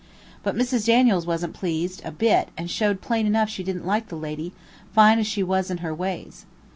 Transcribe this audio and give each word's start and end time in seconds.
But 0.41 0.55
Mrs. 0.55 0.87
Daniels 0.87 1.27
was'nt 1.27 1.53
pleased 1.53 2.01
a 2.03 2.09
bit 2.09 2.49
and 2.57 2.71
showed 2.71 3.01
plain 3.01 3.27
enough 3.27 3.49
she 3.51 3.61
did'nt 3.63 3.85
like 3.85 4.07
the 4.07 4.15
lady, 4.15 4.51
fine 4.91 5.19
as 5.19 5.27
she 5.27 5.43
was 5.43 5.69
in 5.69 5.77
her 5.85 5.93
ways. 5.93 6.47